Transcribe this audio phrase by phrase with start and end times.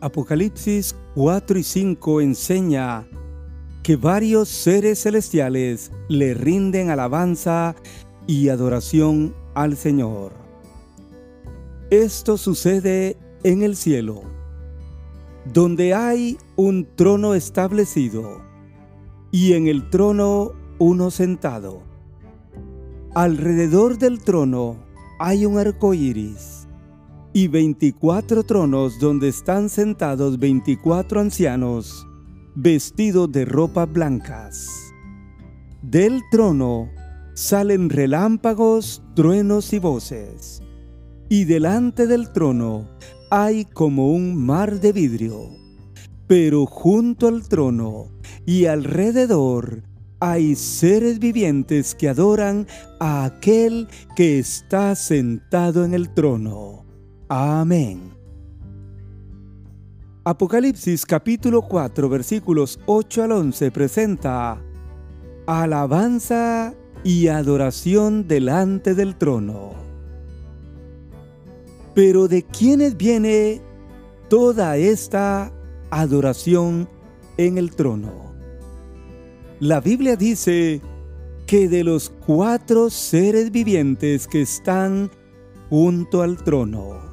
[0.00, 3.06] Apocalipsis 4 y 5 enseña
[3.82, 7.74] que varios seres celestiales le rinden alabanza
[8.26, 10.32] y adoración al Señor.
[11.90, 14.22] Esto sucede en el cielo,
[15.52, 18.40] donde hay un trono establecido
[19.30, 21.82] y en el trono uno sentado.
[23.14, 24.76] Alrededor del trono
[25.18, 26.60] hay un arco iris
[27.32, 32.06] y veinticuatro tronos donde están sentados veinticuatro ancianos
[32.54, 34.68] vestidos de ropas blancas.
[35.82, 36.90] Del trono
[37.34, 40.62] salen relámpagos, truenos y voces,
[41.28, 42.88] y delante del trono
[43.30, 45.48] hay como un mar de vidrio,
[46.26, 48.08] pero junto al trono
[48.44, 49.84] y alrededor
[50.18, 52.66] hay seres vivientes que adoran
[52.98, 56.69] a aquel que está sentado en el trono.
[57.32, 58.10] Amén.
[60.24, 64.60] Apocalipsis capítulo 4 versículos 8 al 11 presenta
[65.46, 69.74] alabanza y adoración delante del trono.
[71.94, 73.62] Pero ¿de quiénes viene
[74.28, 75.52] toda esta
[75.90, 76.88] adoración
[77.36, 78.34] en el trono?
[79.60, 80.80] La Biblia dice
[81.46, 85.12] que de los cuatro seres vivientes que están
[85.68, 87.09] junto al trono.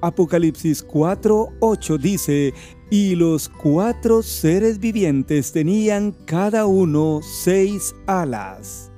[0.00, 2.54] Apocalipsis 4:8 dice,
[2.90, 8.90] y los cuatro seres vivientes tenían cada uno seis alas,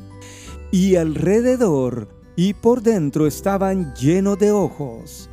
[0.70, 5.28] y alrededor y por dentro estaban llenos de ojos,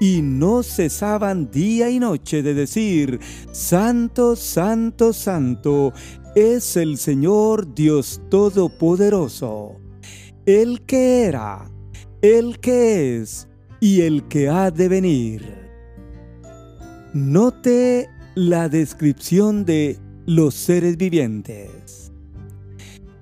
[0.00, 3.20] y no cesaban día y noche de decir,
[3.52, 5.92] Santo, Santo, Santo,
[6.34, 9.76] es el Señor Dios Todopoderoso,
[10.46, 11.70] el que era,
[12.20, 13.48] el que es,
[13.84, 15.44] y el que ha de venir.
[17.12, 22.10] Note la descripción de los seres vivientes.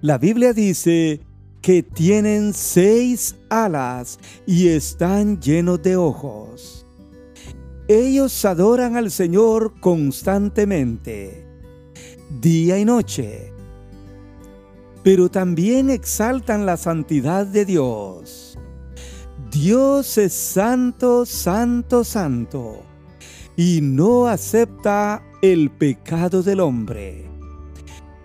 [0.03, 1.21] La Biblia dice
[1.63, 6.87] que tienen seis alas y están llenos de ojos.
[7.89, 11.45] Ellos adoran al Señor constantemente,
[12.41, 13.53] día y noche,
[15.03, 18.52] pero también exaltan la santidad de Dios.
[19.53, 22.87] Dios es santo, santo, santo,
[23.55, 27.29] y no acepta el pecado del hombre.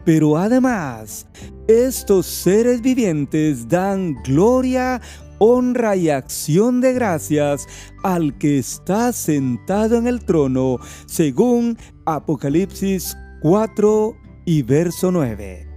[0.06, 1.28] Pero además,
[1.68, 5.02] estos seres vivientes dan gloria,
[5.38, 7.68] honra y acción de gracias
[8.04, 14.16] al que está sentado en el trono, según Apocalipsis 4
[14.46, 15.68] y verso 9.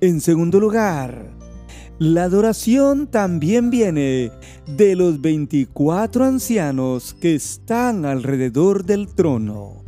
[0.00, 1.37] En segundo lugar,
[1.98, 4.30] la adoración también viene
[4.66, 9.84] de los 24 ancianos que están alrededor del trono.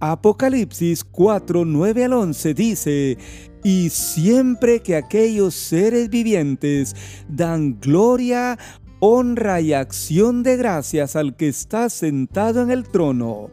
[0.00, 3.18] Apocalipsis 4, 9 al 11 dice,
[3.62, 6.94] y siempre que aquellos seres vivientes
[7.26, 8.58] dan gloria,
[9.00, 13.50] honra y acción de gracias al que está sentado en el trono,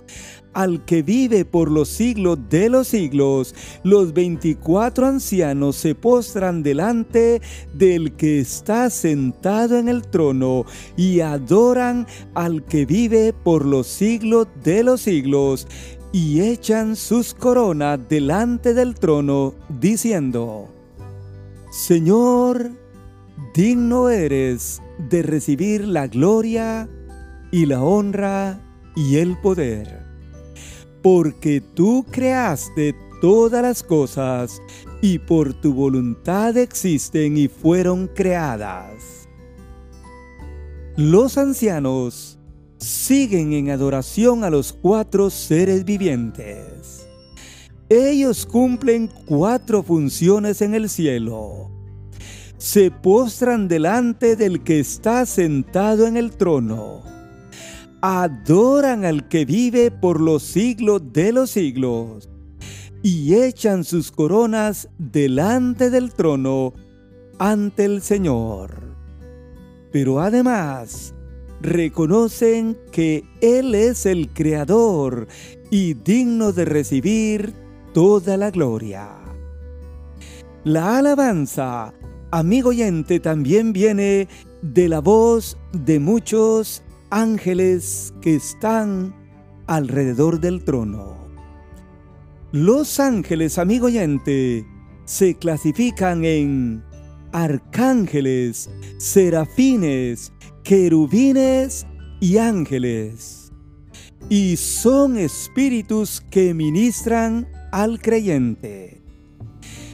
[0.54, 7.42] al que vive por los siglos de los siglos, los veinticuatro ancianos se postran delante
[7.74, 10.66] del que está sentado en el trono
[10.98, 15.68] y adoran al que vive por los siglos de los siglos
[16.12, 20.68] y echan sus coronas delante del trono, diciendo,
[21.72, 22.72] Señor,
[23.54, 26.90] digno eres de recibir la gloria
[27.50, 28.60] y la honra
[28.96, 30.11] y el poder
[31.02, 34.62] porque tú creaste todas las cosas
[35.02, 39.28] y por tu voluntad existen y fueron creadas.
[40.98, 42.40] Los ancianos
[42.78, 47.08] siguen en adoración a los cuatro seres vivientes.
[47.90, 51.70] Ellos cumplen cuatro funciones en el cielo.
[52.58, 57.11] Se postran delante del que está sentado en el trono
[58.02, 62.30] adoran al que vive por los siglos de los siglos
[63.04, 66.74] y echan sus coronas delante del trono
[67.40, 68.96] ante el Señor.
[69.92, 71.14] Pero además
[71.62, 75.28] reconocen que Él es el Creador
[75.70, 77.54] y digno de recibir
[77.94, 79.10] toda la gloria.
[80.64, 81.94] La alabanza,
[82.32, 84.28] amigo oyente, también viene
[84.62, 89.14] de la voz de muchos ángeles que están
[89.68, 91.18] alrededor del trono.
[92.52, 94.66] Los ángeles, amigo oyente,
[95.06, 96.84] se clasifican en
[97.34, 101.86] arcángeles, serafines, querubines
[102.20, 103.38] y ángeles.
[104.30, 109.02] y son espíritus que ministran al creyente.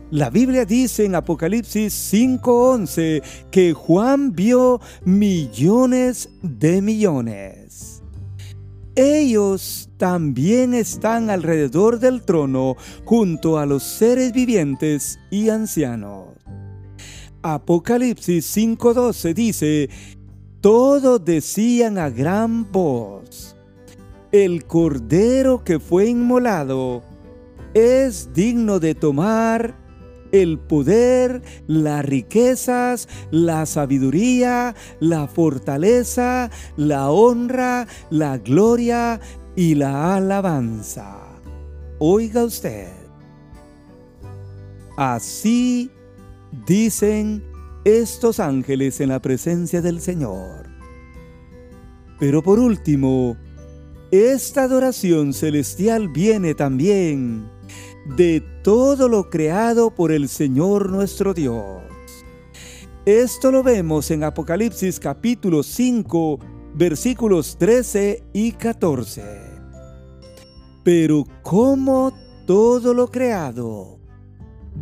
[0.10, 3.22] La Biblia dice en Apocalipsis 5:11
[3.52, 8.02] que Juan vio millones de millones.
[8.96, 16.30] Ellos también están alrededor del trono junto a los seres vivientes y ancianos.
[17.42, 19.90] Apocalipsis 5:12 dice,
[20.62, 23.58] todos decían a gran voz,
[24.32, 27.04] el cordero que fue inmolado
[27.74, 29.87] es digno de tomar
[30.32, 39.20] el poder, las riquezas, la sabiduría, la fortaleza, la honra, la gloria
[39.56, 41.18] y la alabanza.
[42.00, 42.90] Oiga usted.
[44.98, 45.92] Así
[46.66, 47.44] dicen
[47.86, 50.68] estos ángeles en la presencia del Señor.
[52.20, 53.38] Pero por último,
[54.12, 57.50] esta adoración celestial viene también
[58.16, 61.82] de todo lo creado por el Señor nuestro Dios.
[63.06, 66.40] Esto lo vemos en Apocalipsis capítulo 5,
[66.76, 69.24] versículos 13 y 14.
[70.84, 72.14] Pero como
[72.46, 74.00] todo lo creado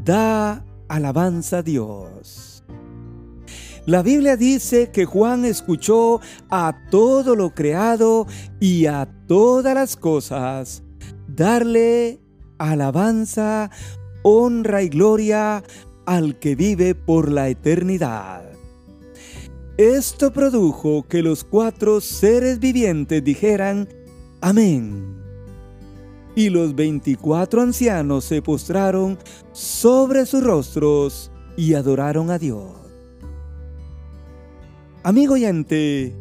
[0.03, 2.63] da alabanza a Dios.
[3.85, 6.19] La Biblia dice que Juan escuchó
[6.49, 8.25] a todo lo creado
[8.59, 10.83] y a todas las cosas
[11.27, 12.24] darle
[12.57, 13.69] alabanza,
[14.23, 15.63] honra y gloria
[16.05, 18.43] al que vive por la eternidad.
[19.77, 23.89] Esto produjo que los cuatro seres vivientes dijeran,
[24.41, 25.15] Amén.
[26.35, 29.17] Y los veinticuatro ancianos se postraron
[29.51, 32.71] sobre sus rostros y adoraron a Dios.
[35.03, 36.15] Amigo oyente,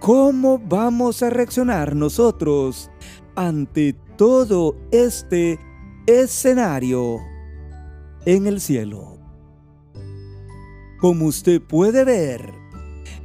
[0.00, 2.90] ¿cómo vamos a reaccionar nosotros
[3.34, 5.58] ante todo este
[6.06, 7.20] escenario
[8.24, 9.18] en el cielo.
[11.00, 12.52] Como usted puede ver,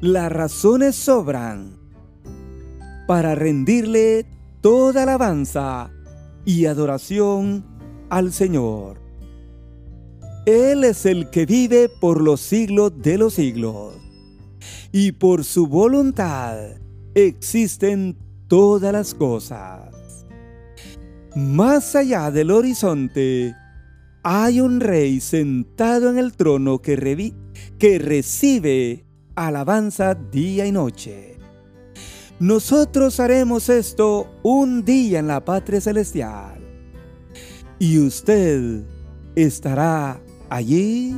[0.02, 1.78] las razones sobran
[3.08, 4.26] para rendirle
[4.62, 5.92] toda alabanza
[6.46, 7.66] y adoración
[8.10, 9.00] al Señor.
[10.46, 13.94] Él es el que vive por los siglos de los siglos,
[14.92, 16.58] y por su voluntad
[17.16, 18.18] existen
[18.48, 19.97] todas las cosas.
[21.38, 23.56] Más allá del horizonte
[24.24, 26.96] hay un rey sentado en el trono que,
[28.00, 29.06] recibe
[29.36, 31.38] alabanza día y noche.
[32.40, 36.60] Nosotros haremos esto un día en la patria celestial.
[37.78, 38.82] ¿Y usted
[39.36, 40.20] estará
[40.50, 41.16] allí?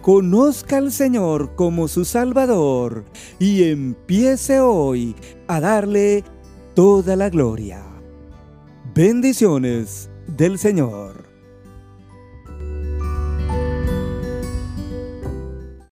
[0.00, 3.04] Conozca al Señor como su Salvador
[3.40, 5.16] y empiece hoy
[5.48, 6.22] a darle
[6.76, 7.95] toda la gloria.
[8.96, 11.25] Bendiciones del Señor.